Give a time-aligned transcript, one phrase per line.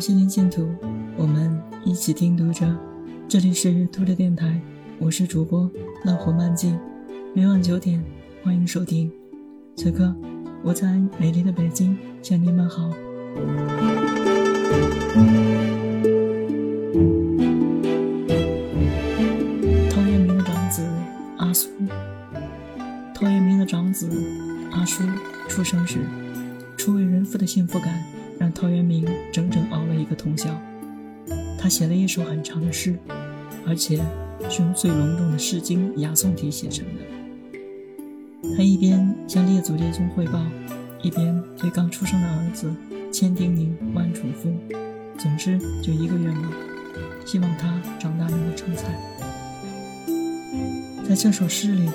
[0.00, 0.68] 心灵净土，
[1.16, 2.66] 我们一起听读者。
[3.26, 4.60] 这里是读者电台，
[4.98, 5.70] 我是主播
[6.04, 6.74] 浪火漫记，
[7.34, 8.02] 每晚九点
[8.44, 9.10] 欢迎收听。
[9.74, 10.14] 此刻
[10.62, 12.90] 我在美丽的北京向你们好。
[19.90, 20.86] 陶渊明的长子
[21.38, 21.70] 阿苏，
[23.14, 24.08] 陶渊明的长子
[24.72, 25.02] 阿苏
[25.48, 26.00] 出生时，
[26.76, 28.04] 初为人父的幸福感
[28.56, 30.48] 陶渊明整整熬了一个通宵。
[31.58, 32.96] 他写了一首很长的诗。
[33.68, 34.00] 而且
[34.48, 38.48] 是用最隆重的《诗经》雅颂体写成的。
[38.56, 40.40] 他一边向列祖列宗汇报，
[41.02, 42.72] 一边对刚出生的儿子
[43.10, 44.54] 千叮咛万嘱咐。
[45.18, 46.52] 总之，就一个愿望，
[47.24, 48.84] 希望他长大能够成才。
[51.08, 51.90] 在这首诗里，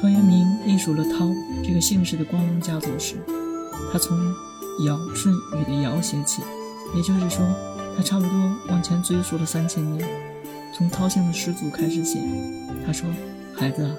[0.00, 1.30] 陶渊明隶属了陶
[1.62, 3.16] 这个姓氏的光荣家族时，
[3.92, 4.16] 他从
[4.80, 6.42] 尧舜禹的尧写起，
[6.94, 7.44] 也就是说，
[7.96, 8.30] 他差不多
[8.68, 10.08] 往前追溯了三千年。
[10.76, 12.18] 从陶姓的始祖开始写，
[12.84, 13.08] 他说
[13.54, 13.90] ：“孩子啊，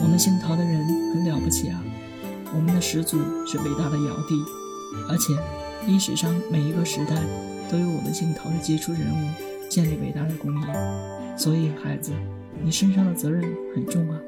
[0.00, 1.80] 我们姓陶的人很了不起啊，
[2.52, 4.34] 我们的始祖是伟大的尧帝，
[5.08, 5.32] 而且
[5.86, 7.14] 历史上每一个时代
[7.70, 9.28] 都有我们姓陶的杰出人物
[9.70, 10.66] 建立伟大的功业。
[11.36, 12.10] 所以，孩子，
[12.64, 14.18] 你身上的责任很重啊。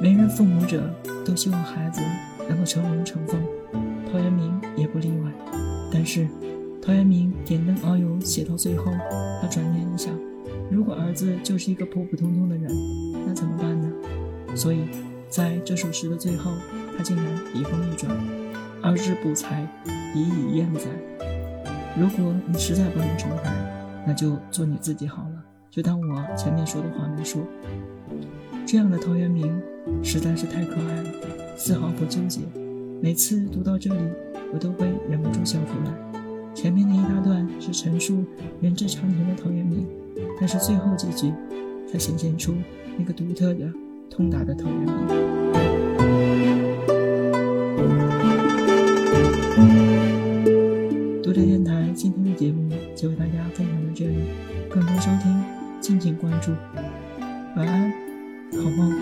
[0.00, 0.88] 为人父母者
[1.24, 2.00] 都希望孩子
[2.48, 3.40] 能够成龙成凤，
[4.10, 5.32] 陶渊明也不例外。
[5.92, 6.26] 但是。”
[6.82, 8.90] 陶渊明点灯熬油写到最后，
[9.42, 10.18] 他转念一想，
[10.70, 12.66] 如果儿子就是一个普普通通的人，
[13.26, 13.86] 那怎么办呢？
[14.56, 14.78] 所以，
[15.28, 16.50] 在这首诗的最后，
[16.96, 18.10] 他竟然笔锋一转
[18.82, 19.68] ：“儿之不才，
[20.14, 20.80] 已以焉哉？”
[22.00, 27.42] 如果你实在不能成才，那就做你自己好了，就当我前面说的话没说。
[28.64, 29.60] 这样的陶渊明
[30.02, 31.10] 实在是太可爱了，
[31.58, 32.40] 丝毫不纠结。
[33.02, 34.00] 每次读到这里，
[34.52, 35.92] 我都会忍不住笑出来。
[36.54, 38.22] 前面的一大段是陈述
[38.60, 39.86] 人之常情的陶渊明，
[40.38, 41.32] 但是最后几句
[41.90, 42.54] 才显现出
[42.98, 43.72] 那个独特的、
[44.10, 44.86] 通达的陶渊明。
[51.22, 54.18] 读者电台今天的节目就为大家分享到这里，
[54.68, 55.42] 更多收听
[55.80, 56.52] 敬请关注。
[57.56, 57.90] 晚安，
[58.52, 58.92] 好梦。